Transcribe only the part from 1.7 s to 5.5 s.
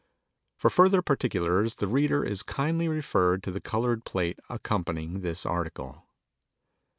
the reader is kindly referred to the colored plate accompanying this